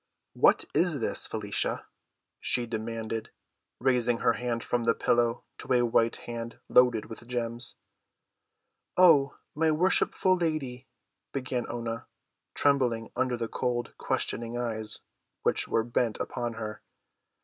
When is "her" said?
4.17-4.33, 16.53-16.81